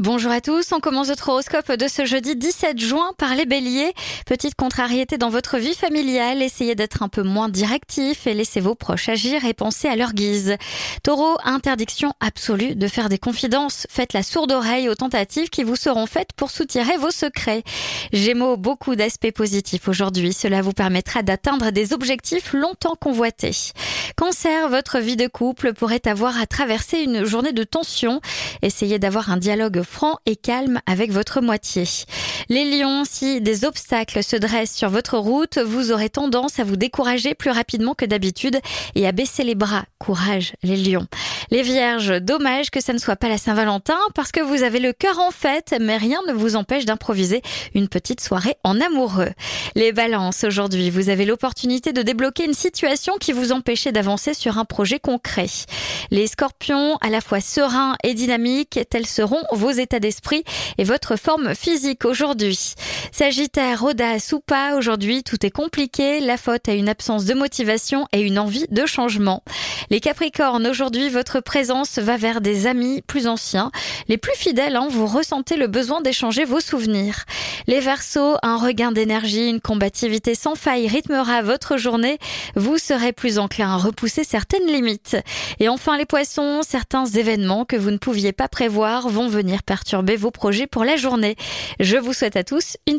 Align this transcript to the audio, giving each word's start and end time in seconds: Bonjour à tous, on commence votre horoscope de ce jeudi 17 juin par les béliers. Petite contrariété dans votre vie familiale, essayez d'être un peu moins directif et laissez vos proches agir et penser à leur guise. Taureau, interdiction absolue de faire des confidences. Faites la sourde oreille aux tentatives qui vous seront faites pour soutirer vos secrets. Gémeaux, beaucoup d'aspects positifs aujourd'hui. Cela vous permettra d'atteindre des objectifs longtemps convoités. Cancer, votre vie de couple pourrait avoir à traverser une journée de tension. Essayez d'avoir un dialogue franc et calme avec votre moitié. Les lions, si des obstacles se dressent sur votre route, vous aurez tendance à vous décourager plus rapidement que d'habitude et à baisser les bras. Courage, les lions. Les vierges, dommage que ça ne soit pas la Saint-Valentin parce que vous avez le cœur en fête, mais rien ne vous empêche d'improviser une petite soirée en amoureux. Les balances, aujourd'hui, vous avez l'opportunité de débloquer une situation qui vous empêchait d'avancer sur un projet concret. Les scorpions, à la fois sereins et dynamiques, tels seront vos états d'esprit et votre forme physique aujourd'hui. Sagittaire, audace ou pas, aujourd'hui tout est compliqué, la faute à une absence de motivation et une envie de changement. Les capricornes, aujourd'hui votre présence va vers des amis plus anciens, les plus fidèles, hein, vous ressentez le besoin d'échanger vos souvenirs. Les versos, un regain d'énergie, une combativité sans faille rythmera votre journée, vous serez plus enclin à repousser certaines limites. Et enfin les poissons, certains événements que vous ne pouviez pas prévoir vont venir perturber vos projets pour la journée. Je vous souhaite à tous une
Bonjour 0.00 0.32
à 0.32 0.40
tous, 0.40 0.72
on 0.72 0.80
commence 0.80 1.08
votre 1.08 1.28
horoscope 1.28 1.72
de 1.72 1.86
ce 1.86 2.06
jeudi 2.06 2.34
17 2.34 2.80
juin 2.80 3.12
par 3.18 3.34
les 3.34 3.44
béliers. 3.44 3.92
Petite 4.24 4.54
contrariété 4.54 5.18
dans 5.18 5.28
votre 5.28 5.58
vie 5.58 5.74
familiale, 5.74 6.40
essayez 6.40 6.74
d'être 6.74 7.02
un 7.02 7.10
peu 7.10 7.22
moins 7.22 7.50
directif 7.50 8.26
et 8.26 8.32
laissez 8.32 8.60
vos 8.60 8.74
proches 8.74 9.10
agir 9.10 9.44
et 9.44 9.52
penser 9.52 9.88
à 9.88 9.96
leur 9.96 10.14
guise. 10.14 10.56
Taureau, 11.02 11.36
interdiction 11.44 12.14
absolue 12.20 12.76
de 12.76 12.88
faire 12.88 13.10
des 13.10 13.18
confidences. 13.18 13.86
Faites 13.90 14.14
la 14.14 14.22
sourde 14.22 14.52
oreille 14.52 14.88
aux 14.88 14.94
tentatives 14.94 15.50
qui 15.50 15.64
vous 15.64 15.76
seront 15.76 16.06
faites 16.06 16.32
pour 16.32 16.50
soutirer 16.50 16.96
vos 16.96 17.10
secrets. 17.10 17.62
Gémeaux, 18.14 18.56
beaucoup 18.56 18.96
d'aspects 18.96 19.32
positifs 19.32 19.86
aujourd'hui. 19.86 20.32
Cela 20.32 20.62
vous 20.62 20.72
permettra 20.72 21.22
d'atteindre 21.22 21.72
des 21.72 21.92
objectifs 21.92 22.54
longtemps 22.54 22.96
convoités. 22.98 23.54
Cancer, 24.16 24.70
votre 24.70 24.98
vie 24.98 25.16
de 25.16 25.26
couple 25.26 25.74
pourrait 25.74 26.06
avoir 26.06 26.40
à 26.40 26.46
traverser 26.46 27.00
une 27.00 27.26
journée 27.26 27.52
de 27.52 27.64
tension. 27.64 28.22
Essayez 28.62 28.98
d'avoir 28.98 29.30
un 29.30 29.36
dialogue 29.36 29.82
franc 29.90 30.18
et 30.24 30.36
calme 30.36 30.80
avec 30.86 31.10
votre 31.10 31.40
moitié. 31.40 31.84
Les 32.48 32.78
lions, 32.78 33.02
si 33.04 33.40
des 33.40 33.64
obstacles 33.64 34.22
se 34.22 34.36
dressent 34.36 34.74
sur 34.74 34.88
votre 34.88 35.18
route, 35.18 35.58
vous 35.58 35.92
aurez 35.92 36.08
tendance 36.08 36.58
à 36.58 36.64
vous 36.64 36.76
décourager 36.76 37.34
plus 37.34 37.50
rapidement 37.50 37.94
que 37.94 38.04
d'habitude 38.04 38.58
et 38.94 39.06
à 39.06 39.12
baisser 39.12 39.44
les 39.44 39.54
bras. 39.54 39.84
Courage, 39.98 40.54
les 40.62 40.76
lions. 40.76 41.06
Les 41.50 41.62
vierges, 41.62 42.20
dommage 42.20 42.70
que 42.70 42.80
ça 42.80 42.92
ne 42.92 42.98
soit 42.98 43.16
pas 43.16 43.28
la 43.28 43.36
Saint-Valentin 43.36 43.98
parce 44.14 44.30
que 44.30 44.40
vous 44.40 44.62
avez 44.62 44.78
le 44.78 44.92
cœur 44.92 45.18
en 45.18 45.32
fête, 45.32 45.74
mais 45.80 45.96
rien 45.96 46.20
ne 46.28 46.32
vous 46.32 46.54
empêche 46.54 46.84
d'improviser 46.84 47.42
une 47.74 47.88
petite 47.88 48.20
soirée 48.20 48.54
en 48.62 48.80
amoureux. 48.80 49.30
Les 49.74 49.90
balances, 49.90 50.44
aujourd'hui, 50.44 50.90
vous 50.90 51.08
avez 51.08 51.24
l'opportunité 51.24 51.92
de 51.92 52.02
débloquer 52.02 52.44
une 52.44 52.54
situation 52.54 53.14
qui 53.18 53.32
vous 53.32 53.50
empêchait 53.50 53.90
d'avancer 53.90 54.32
sur 54.32 54.58
un 54.58 54.64
projet 54.64 55.00
concret. 55.00 55.48
Les 56.12 56.28
scorpions, 56.28 56.96
à 56.98 57.10
la 57.10 57.20
fois 57.20 57.40
sereins 57.40 57.96
et 58.04 58.14
dynamiques, 58.14 58.78
tels 58.88 59.06
seront 59.06 59.42
vos 59.50 59.70
états 59.70 59.98
d'esprit 59.98 60.44
et 60.78 60.84
votre 60.84 61.16
forme 61.16 61.56
physique 61.56 62.04
aujourd'hui. 62.04 62.74
Sagittaire, 63.20 63.84
audace 63.84 64.32
ou 64.32 64.40
pas, 64.40 64.76
aujourd'hui 64.76 65.22
tout 65.22 65.44
est 65.44 65.50
compliqué, 65.50 66.20
la 66.20 66.38
faute 66.38 66.70
à 66.70 66.72
une 66.72 66.88
absence 66.88 67.26
de 67.26 67.34
motivation 67.34 68.06
et 68.14 68.22
une 68.22 68.38
envie 68.38 68.64
de 68.70 68.86
changement. 68.86 69.42
Les 69.90 70.00
capricornes, 70.00 70.66
aujourd'hui 70.66 71.10
votre 71.10 71.40
présence 71.40 71.98
va 71.98 72.16
vers 72.16 72.40
des 72.40 72.66
amis 72.66 73.02
plus 73.02 73.26
anciens, 73.26 73.72
les 74.08 74.16
plus 74.16 74.34
fidèles, 74.34 74.74
hein, 74.74 74.88
vous 74.90 75.06
ressentez 75.06 75.56
le 75.56 75.66
besoin 75.66 76.00
d'échanger 76.00 76.46
vos 76.46 76.60
souvenirs. 76.60 77.26
Les 77.66 77.80
versos, 77.80 78.38
un 78.42 78.56
regain 78.56 78.90
d'énergie, 78.90 79.50
une 79.50 79.60
combativité 79.60 80.34
sans 80.34 80.54
faille 80.54 80.88
rythmera 80.88 81.42
votre 81.42 81.76
journée, 81.76 82.16
vous 82.56 82.78
serez 82.78 83.12
plus 83.12 83.38
enclin 83.38 83.74
à 83.74 83.76
repousser 83.76 84.24
certaines 84.24 84.66
limites. 84.66 85.18
Et 85.58 85.68
enfin 85.68 85.98
les 85.98 86.06
poissons, 86.06 86.62
certains 86.66 87.04
événements 87.04 87.66
que 87.66 87.76
vous 87.76 87.90
ne 87.90 87.98
pouviez 87.98 88.32
pas 88.32 88.48
prévoir 88.48 89.10
vont 89.10 89.28
venir 89.28 89.62
perturber 89.62 90.16
vos 90.16 90.30
projets 90.30 90.66
pour 90.66 90.84
la 90.84 90.96
journée. 90.96 91.36
Je 91.80 91.98
vous 91.98 92.14
souhaite 92.14 92.36
à 92.36 92.44
tous 92.44 92.78
une 92.86 92.98